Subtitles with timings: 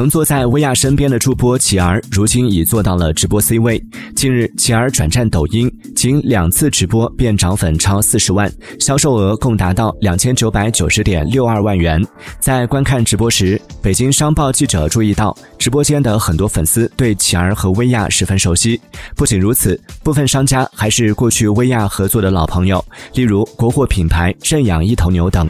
[0.00, 3.78] 曾坐在薇娅身边的助播琪儿，如今已做到了直播 C 位。
[4.16, 12.02] 近日，琪儿转战抖音，仅两次直播便涨粉超四十万，销售额共达到两千九百九十点六二万元。
[12.38, 18.80] 在观看直播时，北京商报记者注意到，直播间的很多粉丝对琪儿和薇娅十分熟悉。
[19.14, 22.82] 不仅如此，部分商家还是过去薇娅合作的老朋友，
[23.12, 25.46] 例如国货品牌认养一头牛等。